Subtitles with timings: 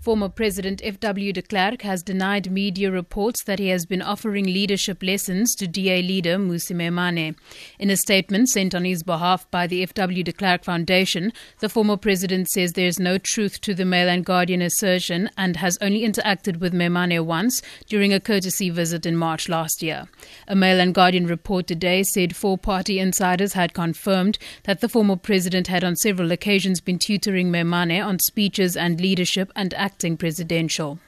[0.00, 1.32] Former President F.W.
[1.32, 6.00] de Klerk has denied media reports that he has been offering leadership lessons to DA
[6.00, 7.34] leader Mmusi Maimane.
[7.80, 10.22] In a statement sent on his behalf by the F.W.
[10.22, 14.24] de Klerk Foundation, the former president says there is no truth to the Mail and
[14.24, 19.48] Guardian assertion and has only interacted with Maimane once during a courtesy visit in March
[19.48, 20.06] last year.
[20.46, 25.16] A Mail and Guardian report today said four party insiders had confirmed that the former
[25.16, 30.98] president had on several occasions been tutoring Maimane on speeches and leadership and acting presidential.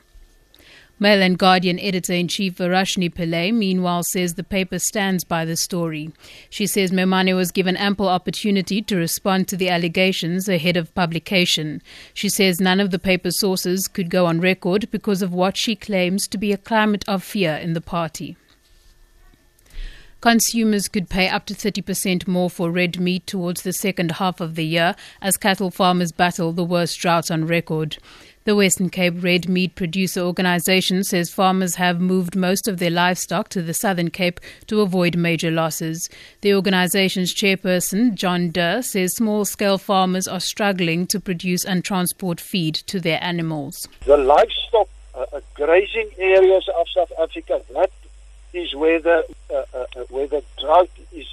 [1.00, 5.56] Mail and Guardian editor in chief Verashni Pillay, meanwhile, says the paper stands by the
[5.56, 6.10] story.
[6.50, 11.82] She says Maimane was given ample opportunity to respond to the allegations ahead of publication.
[12.14, 15.76] She says none of the paper's sources could go on record because of what she
[15.76, 18.36] claims to be a climate of fear in the party.
[20.20, 24.56] Consumers could pay up to 30% more for red meat towards the second half of
[24.56, 27.98] the year as cattle farmers battle the worst drought on record.
[28.48, 33.50] The Western Cape Red Meat Producer Organisation says farmers have moved most of their livestock
[33.50, 36.08] to the Southern Cape to avoid major losses.
[36.40, 42.40] The organisation's chairperson, John Durr, says small scale farmers are struggling to produce and transport
[42.40, 43.86] feed to their animals.
[44.06, 47.90] The livestock uh, uh grazing areas of South Africa, that
[48.54, 51.28] is where the uh, uh, uh, where the drought is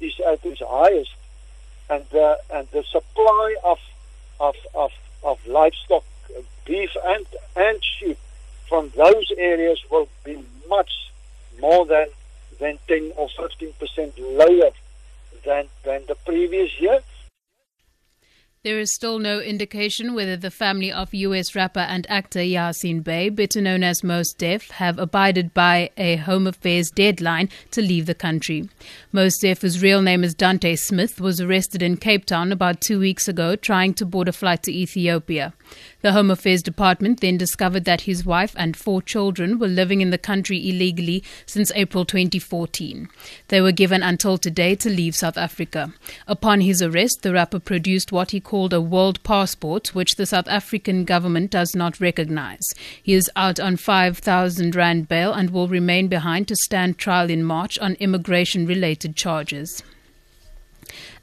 [0.00, 1.14] is at its highest,
[1.90, 3.78] and uh, and the supply of
[4.40, 4.90] of of,
[5.22, 6.02] of livestock,
[6.66, 8.18] beef and and sheep
[8.68, 10.90] from those areas will be much
[11.60, 12.06] more than
[12.58, 14.70] than ten or fifteen percent lower
[15.44, 17.00] than than the previous year.
[18.66, 23.28] There is still no indication whether the family of US rapper and actor Yasiin Bey,
[23.28, 28.14] better known as Mos Def, have abided by a Home Affairs deadline to leave the
[28.14, 28.68] country.
[29.12, 32.98] Mos Def, whose real name is Dante Smith, was arrested in Cape Town about two
[32.98, 35.54] weeks ago trying to board a flight to Ethiopia.
[36.02, 40.10] The Home Affairs Department then discovered that his wife and four children were living in
[40.10, 43.08] the country illegally since April 2014.
[43.48, 45.92] They were given until today to leave South Africa.
[46.26, 50.48] Upon his arrest, the rapper produced what he called a world passport, which the South
[50.48, 52.64] African government does not recognize.
[53.02, 57.42] He is out on 5,000 Rand bail and will remain behind to stand trial in
[57.42, 59.82] March on immigration related charges.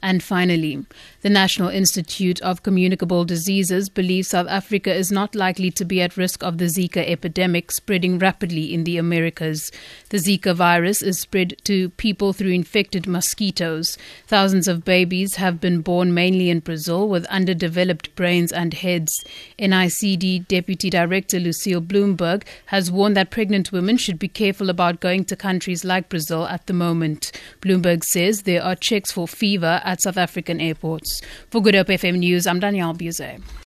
[0.04, 0.84] And finally,
[1.22, 6.18] the National Institute of Communicable Diseases believes South Africa is not likely to be at
[6.18, 9.72] risk of the Zika epidemic spreading rapidly in the Americas.
[10.10, 13.96] The Zika virus is spread to people through infected mosquitoes.
[14.26, 19.10] Thousands of babies have been born mainly in Brazil with underdeveloped brains and heads.
[19.58, 25.24] NICD Deputy Director Lucille Blumberg has warned that pregnant women should be careful about going
[25.24, 27.32] to countries like Brazil at the moment.
[27.62, 31.22] Blumberg says there are checks for fever at South African airports.
[31.50, 33.38] For Good Hope FM News, I'm Danielle Buse.